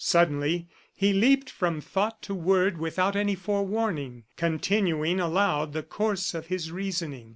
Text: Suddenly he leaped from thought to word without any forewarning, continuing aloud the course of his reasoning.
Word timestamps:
Suddenly 0.03 0.67
he 0.95 1.13
leaped 1.13 1.47
from 1.51 1.79
thought 1.79 2.23
to 2.23 2.33
word 2.33 2.79
without 2.79 3.15
any 3.15 3.35
forewarning, 3.35 4.23
continuing 4.35 5.19
aloud 5.19 5.73
the 5.73 5.83
course 5.83 6.33
of 6.33 6.47
his 6.47 6.71
reasoning. 6.71 7.29